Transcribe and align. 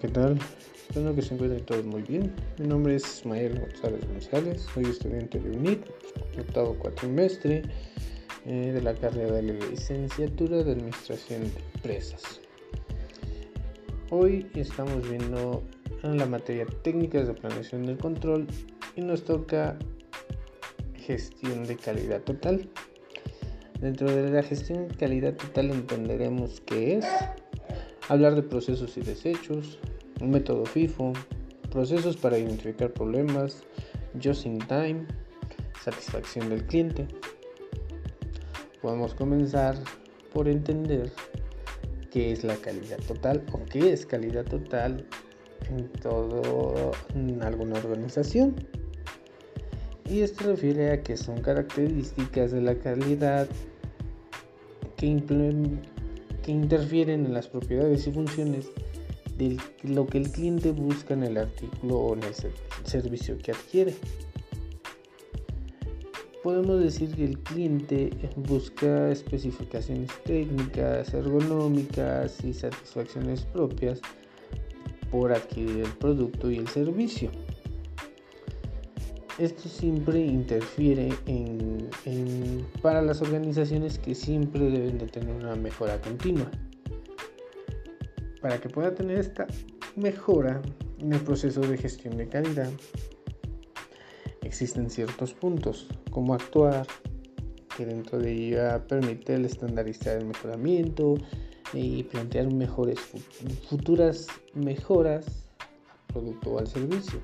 ¿qué 0.00 0.08
tal? 0.08 0.38
Espero 0.88 1.12
que 1.14 1.22
se 1.22 1.34
encuentren 1.34 1.64
todos 1.64 1.84
muy 1.84 2.02
bien. 2.02 2.32
Mi 2.58 2.68
nombre 2.68 2.94
es 2.94 3.18
Ismael 3.18 3.58
González 3.58 4.06
González, 4.06 4.66
soy 4.72 4.84
estudiante 4.84 5.40
de 5.40 5.50
UNIT, 5.50 5.84
octavo 6.38 6.74
cuatrimestre 6.78 7.62
eh, 8.46 8.72
de 8.72 8.80
la 8.80 8.94
carrera 8.94 9.32
de 9.32 9.42
licenciatura 9.42 10.62
de 10.62 10.72
Administración 10.72 11.42
de 11.42 11.60
Empresas. 11.74 12.40
Hoy 14.10 14.46
estamos 14.54 15.08
viendo 15.08 15.64
la 16.02 16.26
materia 16.26 16.64
técnicas 16.82 17.26
de 17.26 17.34
planeación 17.34 17.84
del 17.84 17.98
control 17.98 18.46
y 18.94 19.00
nos 19.00 19.24
toca 19.24 19.76
gestión 20.94 21.64
de 21.64 21.76
calidad 21.76 22.20
total. 22.22 22.68
Dentro 23.80 24.08
de 24.10 24.30
la 24.30 24.44
gestión 24.44 24.86
de 24.86 24.94
calidad 24.94 25.34
total 25.34 25.70
entenderemos 25.70 26.60
qué 26.60 26.98
es 26.98 27.06
hablar 28.08 28.34
de 28.34 28.42
procesos 28.42 28.96
y 28.96 29.02
desechos, 29.02 29.78
un 30.20 30.30
método 30.30 30.64
FIFO, 30.64 31.12
procesos 31.70 32.16
para 32.16 32.38
identificar 32.38 32.92
problemas, 32.92 33.62
just 34.22 34.46
in 34.46 34.58
time, 34.58 35.06
satisfacción 35.82 36.48
del 36.48 36.64
cliente. 36.64 37.06
Podemos 38.82 39.14
comenzar 39.14 39.76
por 40.32 40.48
entender 40.48 41.10
qué 42.10 42.32
es 42.32 42.44
la 42.44 42.56
calidad 42.56 42.98
total 43.06 43.44
o 43.52 43.64
qué 43.64 43.92
es 43.92 44.06
calidad 44.06 44.44
total 44.44 45.06
en 45.68 45.88
todo 46.00 46.92
en 47.14 47.42
alguna 47.42 47.78
organización. 47.78 48.54
Y 50.08 50.20
esto 50.20 50.44
refiere 50.46 50.92
a 50.92 51.02
que 51.02 51.16
son 51.16 51.42
características 51.42 52.52
de 52.52 52.62
la 52.62 52.74
calidad 52.76 53.46
que 54.96 55.22
que 56.42 56.52
interfieren 56.52 57.26
en 57.26 57.34
las 57.34 57.46
propiedades 57.46 58.06
y 58.06 58.12
funciones 58.12 58.70
de 59.38 59.56
lo 59.84 60.06
que 60.06 60.18
el 60.18 60.30
cliente 60.30 60.72
busca 60.72 61.14
en 61.14 61.22
el 61.22 61.38
artículo 61.38 61.96
o 61.96 62.14
en 62.14 62.24
el 62.24 62.34
servicio 62.84 63.38
que 63.38 63.52
adquiere. 63.52 63.94
Podemos 66.42 66.80
decir 66.80 67.14
que 67.14 67.24
el 67.24 67.38
cliente 67.40 68.10
busca 68.36 69.10
especificaciones 69.10 70.10
técnicas, 70.24 71.12
ergonómicas 71.12 72.42
y 72.44 72.54
satisfacciones 72.54 73.42
propias 73.42 74.00
por 75.10 75.32
adquirir 75.32 75.84
el 75.84 75.92
producto 75.94 76.50
y 76.50 76.56
el 76.56 76.68
servicio. 76.68 77.30
Esto 79.38 79.68
siempre 79.68 80.18
interfiere 80.24 81.10
en, 81.26 81.88
para 82.82 83.02
las 83.02 83.22
organizaciones 83.22 83.98
que 83.98 84.14
siempre 84.14 84.68
deben 84.70 84.98
de 84.98 85.06
tener 85.06 85.34
una 85.34 85.54
mejora 85.54 86.00
continua. 86.00 86.50
Para 88.48 88.62
que 88.62 88.70
pueda 88.70 88.94
tener 88.94 89.18
esta 89.18 89.46
mejora 89.94 90.62
en 91.00 91.12
el 91.12 91.20
proceso 91.20 91.60
de 91.60 91.76
gestión 91.76 92.16
de 92.16 92.28
calidad, 92.28 92.70
existen 94.40 94.88
ciertos 94.88 95.34
puntos, 95.34 95.86
como 96.10 96.32
actuar, 96.32 96.86
que 97.76 97.84
dentro 97.84 98.18
de 98.18 98.32
ella 98.32 98.86
permite 98.88 99.34
el 99.34 99.44
estandarizar 99.44 100.16
el 100.16 100.24
mejoramiento 100.24 101.16
y 101.74 102.04
plantear 102.04 102.50
mejores 102.50 102.98
futuras 103.68 104.28
mejoras 104.54 105.26
al 105.58 106.14
producto 106.14 106.52
o 106.52 106.58
al 106.58 106.68
servicio. 106.68 107.20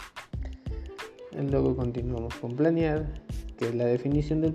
Luego 1.32 1.74
continuamos 1.74 2.34
con 2.34 2.54
planear, 2.54 3.22
que 3.56 3.68
es 3.68 3.74
la 3.74 3.86
definición 3.86 4.42
del, 4.42 4.54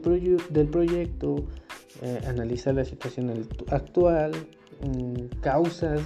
del 0.52 0.68
proyecto, 0.68 1.48
eh, 2.04 2.22
analizar 2.28 2.76
la 2.76 2.86
situación 2.86 3.48
actual, 3.72 4.34
causas 5.42 6.04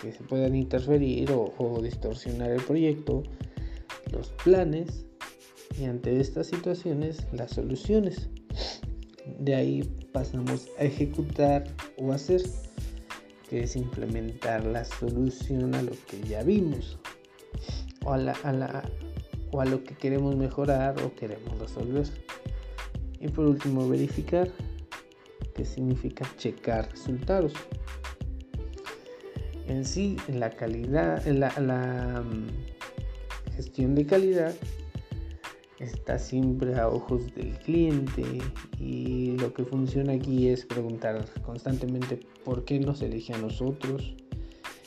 que 0.00 0.12
se 0.12 0.22
puedan 0.24 0.54
interferir 0.54 1.30
o, 1.32 1.80
distorsionar 1.82 2.50
el 2.50 2.62
proyecto, 2.62 3.22
los 4.12 4.28
planes 4.44 5.04
y 5.78 5.84
ante 5.84 6.20
estas 6.20 6.48
situaciones 6.48 7.26
las 7.32 7.52
soluciones. 7.52 8.28
De 9.38 9.54
ahí 9.54 9.82
pasamos 10.12 10.68
a 10.78 10.84
ejecutar 10.84 11.64
o 11.96 12.12
hacer, 12.12 12.42
que 13.48 13.62
es 13.62 13.76
implementar 13.76 14.64
la 14.64 14.84
solución 14.84 15.74
a 15.74 15.82
lo 15.82 15.92
que 16.06 16.20
ya 16.28 16.42
vimos 16.42 16.98
o 18.04 18.12
a 18.12 19.64
lo 19.64 19.84
que 19.84 19.94
queremos 19.94 20.36
mejorar 20.36 21.00
o 21.02 21.14
queremos 21.14 21.58
resolver. 21.58 22.06
Y 23.20 23.28
por 23.28 23.46
último, 23.46 23.88
verificar, 23.88 24.48
que 25.54 25.64
significa 25.64 26.24
checar 26.36 26.90
resultados. 26.90 27.52
En 29.68 29.84
sí, 29.84 30.16
la 30.28 30.50
calidad, 30.50 31.24
la, 31.26 32.22
mm, 32.22 33.52
gestión 33.54 33.94
de 33.94 34.06
calidad 34.06 34.54
está 35.78 36.18
siempre 36.18 36.74
a 36.76 36.88
ojos 36.88 37.32
del 37.34 37.50
cliente 37.58 38.24
y 38.80 39.36
lo 39.38 39.52
que 39.52 39.64
funciona 39.64 40.14
aquí 40.14 40.48
es 40.48 40.64
preguntar 40.64 41.24
constantemente 41.42 42.18
por 42.44 42.64
qué 42.64 42.80
nos 42.80 43.02
elige 43.02 43.34
a 43.34 43.38
nosotros 43.38 44.16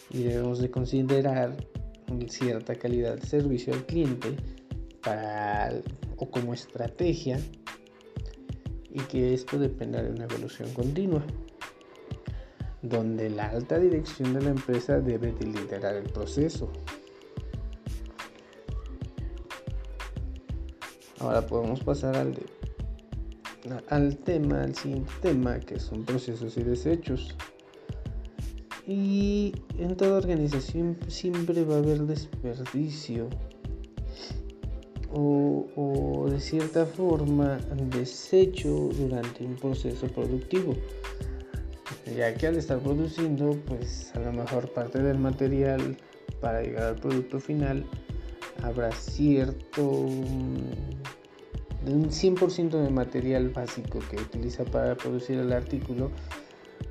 y 0.10 0.24
debemos 0.24 0.60
de 0.60 0.72
considerar 0.72 1.56
cierta 2.28 2.76
calidad 2.76 3.18
de 3.18 3.26
servicio 3.26 3.74
al 3.74 3.86
cliente 3.86 4.36
para, 5.02 5.72
o 6.18 6.30
como 6.30 6.54
estrategia 6.54 7.40
y 8.90 9.00
que 9.02 9.34
esto 9.34 9.58
dependa 9.58 10.02
de 10.02 10.12
una 10.12 10.26
evolución 10.26 10.74
continua 10.74 11.24
donde 12.82 13.30
la 13.30 13.50
alta 13.50 13.78
dirección 13.78 14.34
de 14.34 14.42
la 14.42 14.50
empresa 14.50 15.00
debe 15.00 15.32
de 15.32 15.46
liderar 15.46 15.96
el 15.96 16.10
proceso. 16.10 16.70
Ahora 21.20 21.46
podemos 21.46 21.82
pasar 21.82 22.16
al, 22.18 22.36
al 23.90 24.18
tema, 24.18 24.64
al 24.64 24.76
siguiente 24.76 25.12
tema, 25.22 25.60
que 25.60 25.80
son 25.80 26.04
procesos 26.04 26.58
y 26.58 26.64
desechos. 26.64 27.36
Y 28.88 29.54
en 29.78 29.96
toda 29.96 30.18
organización 30.18 30.98
siempre 31.08 31.64
va 31.64 31.76
a 31.76 31.78
haber 31.78 32.00
desperdicio 32.02 33.30
o, 35.14 36.28
de 36.30 36.40
cierta 36.40 36.86
forma 36.86 37.58
desecho 37.90 38.90
durante 38.98 39.46
un 39.46 39.56
proceso 39.56 40.08
productivo 40.08 40.74
ya 42.16 42.34
que 42.34 42.48
al 42.48 42.58
estar 42.58 42.80
produciendo 42.80 43.58
pues 43.68 44.12
a 44.16 44.20
lo 44.20 44.34
mejor 44.34 44.72
parte 44.74 45.02
del 45.02 45.18
material 45.18 45.98
para 46.40 46.62
llegar 46.62 46.84
al 46.84 46.96
producto 46.96 47.40
final 47.40 47.86
habrá 48.64 48.92
cierto 48.92 50.06
de 51.86 51.94
un 51.94 52.10
100% 52.10 52.70
de 52.70 52.90
material 52.90 53.50
básico 53.50 54.00
que 54.10 54.18
utiliza 54.18 54.64
para 54.66 54.96
producir 54.96 55.40
el 55.40 55.52
artículo 55.52 56.12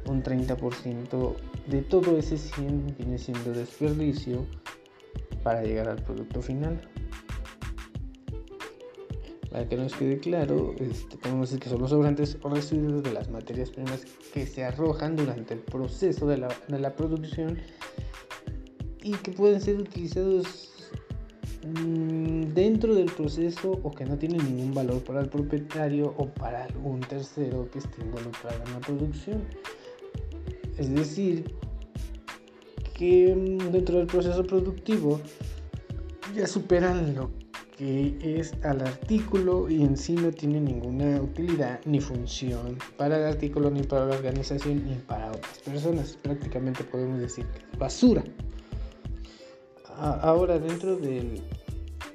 un 0.06 0.22
30% 0.22 1.34
de 1.66 1.82
todo 1.82 2.18
ese 2.18 2.36
100 2.38 2.96
viene 2.98 3.18
siendo 3.18 3.52
desperdicio 3.52 4.46
para 5.42 5.62
llegar 5.62 5.88
al 5.88 6.02
producto 6.02 6.42
final. 6.42 6.80
Para 9.50 9.68
que 9.68 9.76
nos 9.76 9.94
quede 9.94 10.18
claro, 10.20 10.74
este, 10.78 11.16
podemos 11.16 11.50
decir 11.50 11.60
que 11.62 11.68
son 11.70 11.80
los 11.80 11.90
sobrantes 11.90 12.38
o 12.42 12.48
residuos 12.48 13.02
de 13.02 13.12
las 13.12 13.30
materias 13.30 13.70
primas 13.70 14.04
que 14.32 14.46
se 14.46 14.64
arrojan 14.64 15.16
durante 15.16 15.54
el 15.54 15.60
proceso 15.60 16.26
de 16.28 16.38
la, 16.38 16.48
de 16.68 16.78
la 16.78 16.94
producción 16.94 17.58
y 19.02 19.12
que 19.12 19.32
pueden 19.32 19.60
ser 19.60 19.78
utilizados 19.78 20.70
mm, 21.66 22.54
dentro 22.54 22.94
del 22.94 23.06
proceso 23.06 23.72
o 23.82 23.90
que 23.90 24.04
no 24.04 24.16
tienen 24.16 24.38
ningún 24.44 24.72
valor 24.72 25.02
para 25.02 25.20
el 25.20 25.28
propietario 25.28 26.14
o 26.16 26.28
para 26.28 26.64
algún 26.64 27.00
tercero 27.00 27.68
que 27.72 27.80
esté 27.80 28.02
involucrado 28.02 28.62
en 28.66 28.72
la 28.72 28.80
producción. 28.80 29.42
Es 30.78 30.94
decir, 30.94 31.44
que 32.94 33.34
mm, 33.34 33.72
dentro 33.72 33.98
del 33.98 34.06
proceso 34.06 34.44
productivo 34.44 35.20
ya 36.36 36.46
superan 36.46 37.16
lo 37.16 37.39
que 37.80 38.14
es 38.38 38.52
al 38.62 38.82
artículo 38.82 39.70
y 39.70 39.82
en 39.82 39.96
sí 39.96 40.12
no 40.12 40.30
tiene 40.30 40.60
ninguna 40.60 41.18
utilidad 41.22 41.80
ni 41.86 41.98
función 41.98 42.76
para 42.98 43.16
el 43.16 43.24
artículo 43.24 43.70
ni 43.70 43.82
para 43.82 44.04
la 44.04 44.16
organización 44.16 44.84
ni 44.86 44.96
para 44.96 45.30
otras 45.30 45.60
personas. 45.60 46.18
Prácticamente 46.20 46.84
podemos 46.84 47.18
decir 47.18 47.46
basura. 47.78 48.22
Ahora 49.96 50.58
dentro 50.58 50.98
del, 50.98 51.40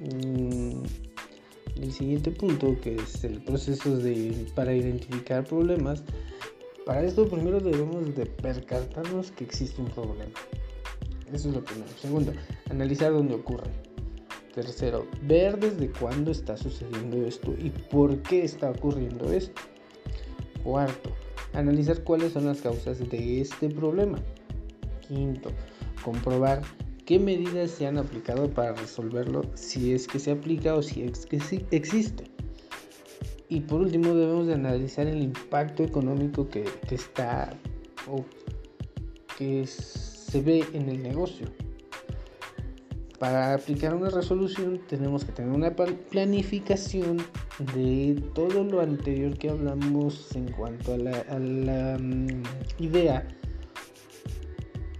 mm, 0.02 0.84
el 1.82 1.92
siguiente 1.92 2.30
punto 2.30 2.80
que 2.80 2.98
es 2.98 3.24
el 3.24 3.42
proceso 3.44 3.98
de, 3.98 4.46
para 4.54 4.72
identificar 4.72 5.46
problemas, 5.46 6.04
para 6.86 7.04
esto 7.04 7.28
primero 7.28 7.60
debemos 7.60 8.14
de 8.16 8.28
percatarnos 8.28 9.32
que 9.32 9.46
existe 9.46 9.82
un 9.82 9.88
problema. 9.88 10.30
Eso 11.34 11.50
es 11.50 11.56
lo 11.56 11.64
primero. 11.64 11.90
Segundo, 12.00 12.34
analizar 12.70 13.12
dónde 13.12 13.34
ocurre. 13.34 13.95
Tercero, 14.56 15.06
ver 15.24 15.60
desde 15.60 15.92
cuándo 15.92 16.32
está 16.32 16.56
sucediendo 16.56 17.18
esto 17.26 17.54
y 17.62 17.72
por 17.72 18.22
qué 18.22 18.46
está 18.46 18.72
ocurriendo 18.72 19.34
esto. 19.34 19.62
Cuarto, 20.64 21.12
analizar 21.52 22.02
cuáles 22.04 22.32
son 22.32 22.46
las 22.46 22.62
causas 22.62 23.00
de 23.10 23.42
este 23.42 23.68
problema. 23.70 24.18
Quinto, 25.06 25.50
comprobar 26.06 26.62
qué 27.06 27.20
medidas 27.20 27.70
se 27.72 27.86
han 27.86 27.98
aplicado 27.98 28.50
para 28.50 28.74
resolverlo, 28.74 29.42
si 29.56 29.94
es 29.94 30.08
que 30.08 30.20
se 30.20 30.32
aplica 30.32 30.74
o 30.76 30.82
si 30.82 31.04
es 31.04 31.26
que 31.26 31.42
sí 31.42 31.66
existe. 31.72 32.24
Y 33.50 33.60
por 33.60 33.82
último 33.82 34.16
debemos 34.16 34.48
de 34.48 34.54
analizar 34.54 35.06
el 35.06 35.22
impacto 35.22 35.84
económico 35.84 36.48
que, 36.48 36.64
que 36.88 36.96
está 36.96 37.50
o 38.10 38.24
que 39.38 39.68
se 39.68 40.40
ve 40.40 40.64
en 40.72 40.88
el 40.88 41.04
negocio. 41.04 41.46
Para 43.20 43.54
aplicar 43.54 43.96
una 43.96 44.10
resolución 44.10 44.82
tenemos 44.90 45.24
que 45.24 45.32
tener 45.32 45.52
una 45.52 45.74
planificación 45.74 47.18
de 47.74 48.22
todo 48.34 48.64
lo 48.64 48.82
anterior 48.82 49.38
que 49.38 49.50
hablamos 49.50 50.36
en 50.36 50.52
cuanto 50.52 50.94
a 50.94 50.98
la, 50.98 51.98
mm, 51.98 52.44
idea 52.80 53.26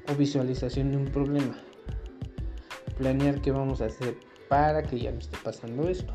o 0.10 0.16
visualización 0.16 0.92
de 0.92 0.98
un 0.98 1.06
problema. 1.06 1.58
Planear 2.98 3.42
qué 3.42 3.52
vamos 3.52 3.82
a 3.82 3.86
hacer 3.86 4.16
para 4.48 4.84
que 4.84 4.98
ya 4.98 5.12
no 5.12 5.20
esté 5.20 5.38
pasando 5.44 5.90
esto. 5.90 6.14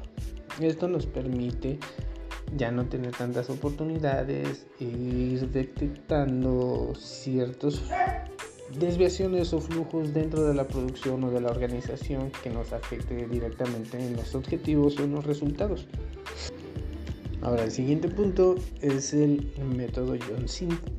Esto 0.58 0.88
nos 0.88 1.04
permite 1.04 1.78
ya 2.56 2.70
no 2.70 2.86
tener 2.86 3.14
tantas 3.14 3.50
oportunidades 3.50 4.66
ir 4.78 5.48
detectando 5.50 6.94
ciertos 6.96 7.82
desviaciones 8.78 9.52
o 9.52 9.60
flujos 9.60 10.12
dentro 10.14 10.44
de 10.44 10.54
la 10.54 10.66
producción 10.66 11.24
o 11.24 11.30
de 11.30 11.40
la 11.40 11.50
organización 11.50 12.30
que 12.42 12.50
nos 12.50 12.72
afecte 12.72 13.26
directamente 13.26 13.98
en 13.98 14.16
los 14.16 14.34
objetivos 14.34 14.98
o 14.98 15.04
en 15.04 15.12
los 15.12 15.26
resultados. 15.26 15.86
Ahora, 17.42 17.64
el 17.64 17.70
siguiente 17.70 18.08
punto 18.08 18.56
es 18.82 19.14
el 19.14 19.50
método 19.74 20.14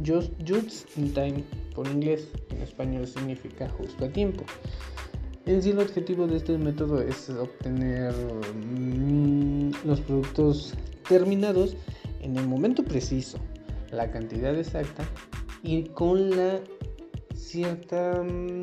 Just 0.04 0.98
in 0.98 1.14
Time, 1.14 1.44
por 1.76 1.88
inglés, 1.88 2.30
en 2.50 2.62
español 2.62 3.08
significa 3.08 3.70
justo 3.70 4.06
a 4.06 4.10
tiempo. 4.10 4.44
En 5.46 5.62
sí, 5.62 5.70
el 5.70 5.80
objetivo 5.80 6.28
de 6.28 6.38
este 6.38 6.58
método 6.58 7.02
es 7.02 7.30
obtener 7.30 8.14
mm, 8.14 9.72
los 9.86 10.00
productos 10.02 10.74
terminados 11.08 11.76
en 12.22 12.38
el 12.38 12.48
momento 12.48 12.84
preciso, 12.84 13.38
la 13.92 14.10
cantidad 14.10 14.58
exacta 14.58 15.04
y 15.64 15.84
con 15.90 16.32
la 16.32 16.60
cierta 17.42 18.22
mm, 18.24 18.62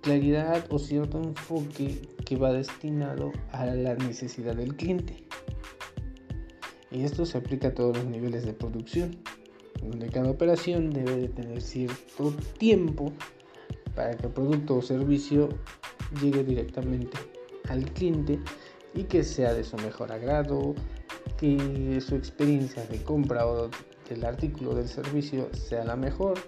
claridad 0.00 0.64
o 0.70 0.78
cierto 0.78 1.18
enfoque 1.18 2.00
que 2.24 2.36
va 2.36 2.52
destinado 2.52 3.30
a 3.52 3.66
la 3.66 3.94
necesidad 3.94 4.56
del 4.56 4.74
cliente. 4.74 5.16
Y 6.90 7.02
esto 7.04 7.26
se 7.26 7.38
aplica 7.38 7.68
a 7.68 7.74
todos 7.74 7.98
los 7.98 8.06
niveles 8.06 8.44
de 8.44 8.52
producción, 8.52 9.16
donde 9.82 10.08
cada 10.08 10.30
operación 10.30 10.90
debe 10.90 11.16
de 11.16 11.28
tener 11.28 11.60
cierto 11.60 12.34
tiempo 12.58 13.12
para 13.94 14.16
que 14.16 14.26
el 14.26 14.32
producto 14.32 14.76
o 14.76 14.82
servicio 14.82 15.50
llegue 16.20 16.42
directamente 16.42 17.16
al 17.68 17.84
cliente 17.92 18.40
y 18.94 19.04
que 19.04 19.22
sea 19.22 19.52
de 19.54 19.62
su 19.62 19.76
mejor 19.76 20.10
agrado, 20.10 20.74
que 21.36 22.00
su 22.00 22.16
experiencia 22.16 22.84
de 22.86 23.02
compra 23.02 23.46
o 23.46 23.70
del 24.08 24.24
artículo 24.24 24.74
del 24.74 24.88
servicio 24.88 25.48
sea 25.52 25.84
la 25.84 25.94
mejor 25.94 26.38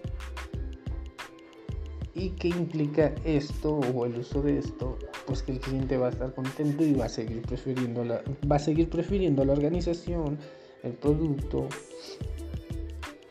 ¿Y 2.14 2.30
qué 2.30 2.48
implica 2.48 3.14
esto 3.24 3.76
o 3.76 4.04
el 4.04 4.18
uso 4.18 4.42
de 4.42 4.58
esto? 4.58 4.98
Pues 5.26 5.42
que 5.42 5.52
el 5.52 5.60
cliente 5.60 5.96
va 5.96 6.08
a 6.08 6.10
estar 6.10 6.34
contento 6.34 6.84
y 6.84 6.92
va 6.92 7.06
a 7.06 7.08
seguir 7.08 7.40
prefiriendo 7.42 8.04
la, 8.04 8.22
va 8.50 8.56
a 8.56 8.58
seguir 8.58 8.90
prefiriendo 8.90 9.44
la 9.44 9.54
organización, 9.54 10.38
el 10.82 10.92
producto. 10.92 11.68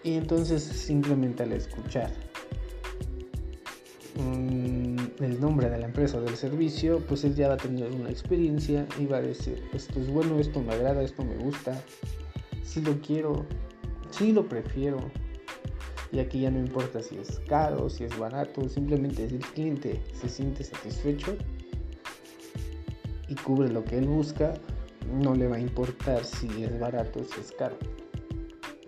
Y 0.04 0.13
entonces 0.13 0.63
simplemente 0.63 1.44
al 1.44 1.51
escuchar 1.51 2.12
mm, 4.16 5.24
el 5.24 5.39
nombre 5.39 5.69
de 5.69 5.77
la 5.77 5.86
empresa 5.86 6.18
o 6.18 6.22
del 6.22 6.36
servicio, 6.36 7.01
pues 7.07 7.24
él 7.24 7.36
ya 7.36 7.50
va 7.50 7.54
a 7.54 7.57
tener 7.57 7.92
una 7.92 8.10
experiencia 8.10 8.88
y 9.00 9.06
va 9.06 9.18
a 9.18 9.22
decir, 9.22 9.63
esto 9.74 10.00
es 10.00 10.10
bueno, 10.10 10.39
esto 10.39 10.60
me 10.60 10.74
agrada, 10.74 11.04
esto 11.04 11.24
me 11.24 11.36
gusta, 11.36 11.84
si 12.63 12.81
lo 12.81 13.00
quiero, 13.00 13.45
si 14.10 14.31
lo 14.31 14.50
prefiero, 14.50 14.98
y 16.12 16.19
aquí 16.19 16.42
ya 16.42 16.52
no 16.52 16.60
importa 16.60 17.02
si 17.02 17.18
es 17.18 17.40
caro, 17.48 17.90
si 17.90 18.04
es 18.04 18.18
barato, 18.18 18.68
simplemente 18.68 19.30
si 19.30 19.36
el 19.36 19.46
cliente 19.46 20.02
se 20.13 20.28
siente 20.28 20.63
satisfecho 20.63 21.36
y 23.28 23.36
cubre 23.36 23.69
lo 23.69 23.84
que 23.84 23.98
él 23.98 24.08
busca, 24.08 24.54
no 25.22 25.34
le 25.36 25.48
va 25.48 25.56
a 25.56 25.60
importar 25.60 26.25
si 26.25 26.63
es 26.63 26.80
barato 26.80 27.19
o 27.19 27.24
si 27.24 27.40
es 27.40 27.52
caro. 27.54 27.78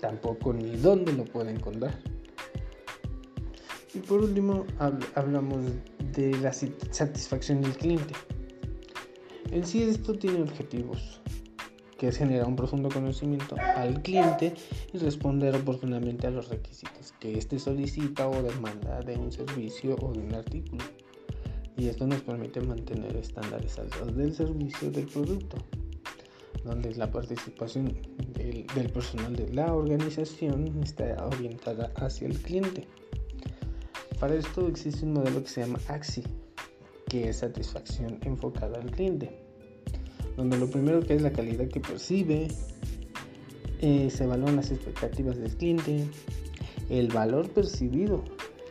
Tampoco 0.01 0.51
ni 0.51 0.75
dónde 0.75 1.13
lo 1.13 1.23
puede 1.23 1.51
encontrar. 1.51 1.97
Y 3.93 3.99
por 3.99 4.21
último 4.21 4.65
hablamos 5.15 5.63
de 6.13 6.35
la 6.39 6.51
satisfacción 6.51 7.61
del 7.61 7.77
cliente. 7.77 8.13
En 9.51 9.65
sí 9.65 9.83
esto 9.83 10.13
tiene 10.17 10.41
objetivos 10.41 11.22
que 11.97 12.07
es 12.07 12.17
generar 12.17 12.47
un 12.47 12.55
profundo 12.55 12.89
conocimiento 12.89 13.55
al 13.57 14.01
cliente 14.01 14.53
y 14.91 14.97
responder 14.97 15.55
oportunamente 15.55 16.27
a 16.27 16.31
los 16.31 16.49
requisitos 16.49 17.13
que 17.19 17.37
éste 17.37 17.59
solicita 17.59 18.27
o 18.27 18.41
demanda 18.41 18.99
de 19.01 19.15
un 19.17 19.31
servicio 19.31 19.95
o 20.01 20.11
de 20.11 20.19
un 20.19 20.33
artículo. 20.33 20.83
Y 21.77 21.87
esto 21.87 22.05
nos 22.05 22.21
permite 22.21 22.61
mantener 22.61 23.15
estándares 23.15 23.79
altos 23.79 24.15
del 24.15 24.33
servicio 24.33 24.91
del 24.91 25.07
producto, 25.07 25.57
donde 26.63 26.93
la 26.95 27.11
participación 27.11 27.97
del, 28.33 28.67
del 28.67 28.89
personal 28.91 29.35
de 29.35 29.51
la 29.53 29.73
organización 29.73 30.81
está 30.83 31.25
orientada 31.25 31.91
hacia 31.95 32.27
el 32.27 32.37
cliente. 32.39 32.87
Para 34.19 34.35
esto 34.35 34.67
existe 34.67 35.05
un 35.05 35.13
modelo 35.13 35.41
que 35.43 35.49
se 35.49 35.61
llama 35.61 35.79
AXI, 35.87 36.23
que 37.09 37.29
es 37.29 37.37
satisfacción 37.37 38.19
enfocada 38.23 38.79
al 38.79 38.91
cliente 38.91 39.42
donde 40.35 40.57
lo 40.57 40.69
primero 40.69 41.01
que 41.01 41.15
es 41.15 41.21
la 41.21 41.31
calidad 41.31 41.67
que 41.67 41.79
percibe, 41.79 42.47
eh, 43.81 44.09
se 44.09 44.23
evalúan 44.23 44.55
las 44.55 44.71
expectativas 44.71 45.37
del 45.37 45.55
cliente, 45.55 46.07
el 46.89 47.09
valor 47.09 47.49
percibido, 47.49 48.23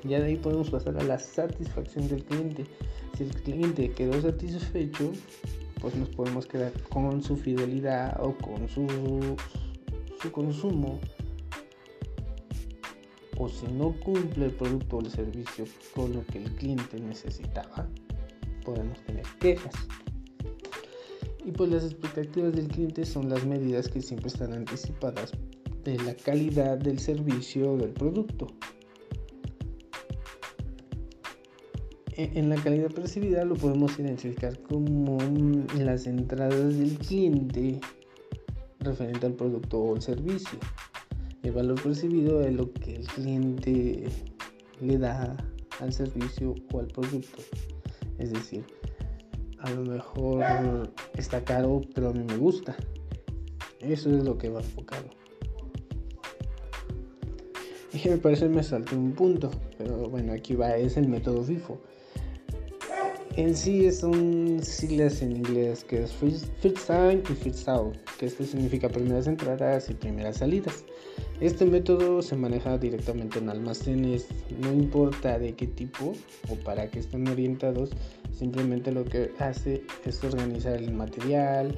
ya 0.04 0.20
de 0.20 0.26
ahí 0.26 0.36
podemos 0.36 0.70
pasar 0.70 0.98
a 0.98 1.02
la 1.02 1.18
satisfacción 1.18 2.08
del 2.08 2.24
cliente. 2.24 2.64
Si 3.16 3.24
el 3.24 3.34
cliente 3.42 3.90
quedó 3.90 4.20
satisfecho, 4.20 5.12
pues 5.80 5.94
nos 5.94 6.08
podemos 6.08 6.46
quedar 6.46 6.72
con 6.84 7.22
su 7.22 7.36
fidelidad 7.36 8.18
o 8.20 8.36
con 8.36 8.68
su, 8.68 8.86
su 10.20 10.32
consumo. 10.32 10.98
O 13.38 13.48
si 13.48 13.66
no 13.66 13.92
cumple 14.00 14.46
el 14.46 14.52
producto 14.52 14.98
o 14.98 15.00
el 15.00 15.10
servicio 15.10 15.64
con 15.94 16.12
lo 16.12 16.24
que 16.26 16.38
el 16.38 16.52
cliente 16.54 17.00
necesitaba, 17.00 17.88
podemos 18.64 19.00
tener 19.04 19.24
quejas. 19.40 19.74
Y 21.44 21.52
pues 21.52 21.70
las 21.70 21.84
expectativas 21.84 22.52
del 22.52 22.68
cliente 22.68 23.04
son 23.04 23.28
las 23.28 23.44
medidas 23.44 23.88
que 23.88 24.00
siempre 24.00 24.28
están 24.28 24.52
anticipadas 24.52 25.32
de 25.84 25.98
la 25.98 26.14
calidad 26.14 26.78
del 26.78 26.98
servicio 26.98 27.72
o 27.72 27.76
del 27.76 27.90
producto. 27.90 28.46
E, 32.16 32.30
en 32.34 32.48
la 32.48 32.56
calidad 32.56 32.90
percibida 32.90 33.44
lo 33.44 33.54
podemos 33.54 33.98
identificar 33.98 34.58
como 34.62 35.18
las 35.76 36.06
entradas 36.06 36.78
del 36.78 36.98
cliente 36.98 37.80
referente 38.80 39.26
al 39.26 39.34
producto 39.34 39.78
o 39.78 39.96
el 39.96 40.02
servicio. 40.02 40.58
El 41.42 41.52
valor 41.52 41.82
percibido 41.82 42.40
es 42.42 42.52
lo 42.54 42.72
que 42.72 42.94
el 42.96 43.06
cliente 43.06 44.04
le 44.80 44.98
da 44.98 45.36
al 45.80 45.92
servicio 45.92 46.54
o 46.72 46.78
al 46.78 46.86
producto. 46.86 47.42
Es 48.18 48.32
decir, 48.32 48.64
a 49.62 49.70
lo 49.70 49.82
mejor 49.82 50.92
está 51.16 51.44
caro, 51.44 51.80
pero 51.94 52.08
a 52.08 52.12
mí 52.12 52.24
me 52.24 52.36
gusta. 52.36 52.76
Eso 53.80 54.10
es 54.10 54.24
lo 54.24 54.36
que 54.36 54.48
va 54.48 54.60
enfocado. 54.60 55.04
Y 57.92 58.08
me 58.08 58.16
parece 58.16 58.48
me 58.48 58.62
salté 58.62 58.96
un 58.96 59.12
punto, 59.12 59.50
pero 59.78 60.08
bueno, 60.08 60.32
aquí 60.32 60.54
va, 60.54 60.76
es 60.76 60.96
el 60.96 61.08
método 61.08 61.44
FIFO. 61.44 61.80
En 63.36 63.56
sí 63.56 63.90
son 63.90 64.62
siglas 64.62 65.22
en 65.22 65.36
inglés 65.38 65.84
que 65.84 66.02
es 66.02 66.12
First 66.12 66.46
Time 66.86 67.22
y 67.30 67.32
First 67.32 67.66
Out, 67.66 67.96
que 68.18 68.26
esto 68.26 68.44
significa 68.44 68.90
primeras 68.90 69.26
entradas 69.26 69.88
y 69.88 69.94
primeras 69.94 70.36
salidas. 70.36 70.84
Este 71.40 71.64
método 71.64 72.20
se 72.20 72.36
maneja 72.36 72.76
directamente 72.76 73.38
en 73.38 73.48
almacenes, 73.48 74.26
no 74.60 74.70
importa 74.70 75.38
de 75.38 75.54
qué 75.54 75.66
tipo 75.66 76.12
o 76.50 76.56
para 76.56 76.90
qué 76.90 76.98
están 76.98 77.26
orientados, 77.26 77.92
simplemente 78.38 78.92
lo 78.92 79.06
que 79.06 79.32
hace 79.38 79.82
es 80.04 80.22
organizar 80.22 80.74
el 80.74 80.92
material 80.92 81.74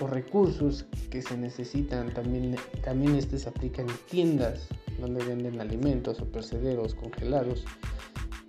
o 0.00 0.08
recursos 0.08 0.86
que 1.08 1.22
se 1.22 1.36
necesitan. 1.36 2.12
También, 2.12 2.56
también 2.82 3.14
este 3.14 3.38
se 3.38 3.48
aplica 3.48 3.80
en 3.80 3.88
tiendas 4.10 4.66
donde 5.00 5.24
venden 5.24 5.60
alimentos 5.60 6.20
o 6.20 6.24
percederos 6.24 6.96
congelados 6.96 7.64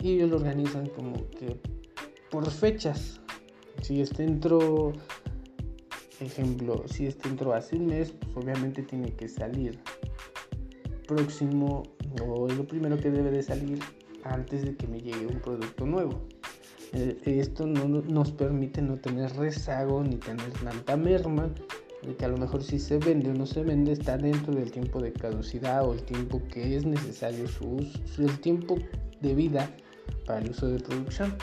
y 0.02 0.14
ellos 0.14 0.30
lo 0.30 0.38
organizan 0.38 0.88
como 0.90 1.14
que 1.30 1.60
por 2.36 2.52
fechas. 2.52 3.22
Si 3.82 4.02
este 4.02 4.26
entró, 4.26 4.92
ejemplo, 6.20 6.84
si 6.86 7.08
este 7.08 7.30
entró 7.30 7.54
hace 7.54 7.78
un 7.78 7.86
mes, 7.86 8.12
pues 8.12 8.36
obviamente 8.36 8.84
tiene 8.84 9.14
que 9.14 9.30
salir 9.30 9.80
próximo 11.08 11.84
o 12.22 12.50
lo 12.50 12.68
primero 12.68 12.98
que 12.98 13.10
debe 13.10 13.32
de 13.32 13.42
salir 13.42 13.80
antes 14.26 14.66
de 14.66 14.76
que 14.76 14.86
me 14.86 15.00
llegue 15.00 15.26
un 15.28 15.40
producto 15.40 15.86
nuevo. 15.86 16.28
Eh, 16.92 17.18
esto 17.24 17.66
no 17.68 17.88
nos 17.88 18.32
permite 18.34 18.82
no 18.82 18.98
tener 18.98 19.32
rezago 19.38 20.04
ni 20.04 20.18
tener 20.18 20.52
tanta 20.62 20.98
merma, 20.98 21.50
de 22.02 22.18
que 22.18 22.26
a 22.26 22.28
lo 22.28 22.38
mejor 22.38 22.64
si 22.64 22.80
se 22.80 22.98
vende 22.98 23.30
o 23.30 23.34
no 23.34 23.46
se 23.46 23.64
vende 23.64 23.94
está 23.94 24.18
dentro 24.18 24.54
del 24.54 24.72
tiempo 24.72 25.00
de 25.00 25.14
caducidad 25.14 25.88
o 25.88 25.94
el 25.94 26.04
tiempo 26.04 26.42
que 26.52 26.76
es 26.76 26.86
necesario 26.86 27.48
su 27.48 27.66
uso, 27.66 28.00
el 28.20 28.38
tiempo 28.42 28.76
de 29.22 29.34
vida 29.36 29.74
para 30.26 30.40
el 30.40 30.50
uso 30.50 30.68
de 30.68 30.80
producción. 30.80 31.34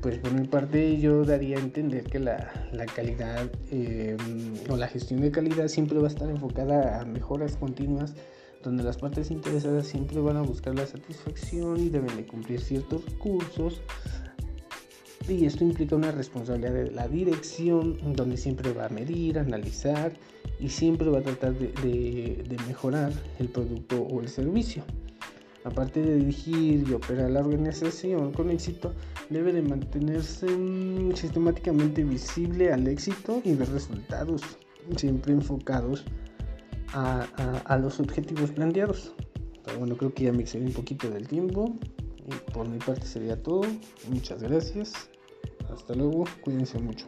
Pues 0.00 0.18
por 0.18 0.32
mi 0.32 0.46
parte 0.46 0.98
yo 0.98 1.24
daría 1.24 1.58
a 1.58 1.60
entender 1.60 2.04
que 2.04 2.18
la, 2.18 2.50
calidad 2.94 3.50
em, 3.70 4.16
o 4.68 4.76
la 4.76 4.88
gestión 4.88 5.20
de 5.20 5.30
calidad 5.30 5.68
siempre 5.68 5.98
va 5.98 6.04
a 6.04 6.10
estar 6.10 6.28
enfocada 6.28 7.00
a 7.00 7.04
mejoras 7.04 7.56
continuas 7.56 8.14
donde 8.62 8.82
las 8.82 8.98
partes 8.98 9.30
interesadas 9.30 9.86
siempre 9.86 10.18
van 10.20 10.36
a 10.36 10.42
buscar 10.42 10.74
la 10.74 10.86
satisfacción 10.86 11.78
y 11.78 11.88
deben 11.88 12.16
de 12.16 12.26
cumplir 12.26 12.60
ciertos 12.60 13.04
recursos. 13.06 13.80
Y 15.28 15.44
esto 15.44 15.64
implica 15.64 15.96
una 15.96 16.10
responsabilidad 16.10 16.72
de 16.72 16.90
la 16.90 17.08
dirección, 17.08 17.98
donde 18.14 18.36
siempre 18.36 18.72
va 18.72 18.86
a 18.86 18.88
medir, 18.88 19.38
analizar 19.38 20.12
y 20.58 20.68
siempre 20.68 21.08
va 21.10 21.18
a 21.18 21.22
tratar 21.22 21.54
de, 21.54 21.68
de 21.68 22.56
mejorar 22.66 23.12
el 23.38 23.48
producto 23.48 24.02
o 24.02 24.20
el 24.20 24.28
servicio. 24.28 24.84
Aparte 25.66 26.00
de 26.00 26.18
dirigir 26.18 26.88
y 26.88 26.92
operar 26.92 27.28
la 27.28 27.40
organización 27.40 28.32
con 28.32 28.50
éxito, 28.50 28.94
debe 29.30 29.52
de 29.52 29.62
mantenerse 29.62 30.46
mm, 30.46 31.16
sistemáticamente 31.16 32.04
visible 32.04 32.72
al 32.72 32.86
éxito 32.86 33.42
y 33.44 33.56
ver 33.56 33.68
resultados, 33.70 34.42
siempre 34.96 35.32
enfocados 35.32 36.04
a, 36.92 37.78
los 37.78 37.98
objetivos 37.98 38.52
planteados. 38.52 39.12
Pero 39.64 39.80
bueno, 39.80 39.96
creo 39.96 40.14
que 40.14 40.24
ya 40.24 40.32
me 40.32 40.42
excedí 40.42 40.66
un 40.66 40.72
poquito 40.72 41.10
del 41.10 41.26
tiempo. 41.26 41.76
Y 42.24 42.52
por 42.52 42.68
mi 42.68 42.78
parte 42.78 43.04
sería 43.04 43.42
todo. 43.42 43.62
Muchas 44.08 44.44
gracias. 44.44 44.92
Hasta 45.68 45.94
luego. 45.94 46.26
Cuídense 46.42 46.78
mucho. 46.78 47.06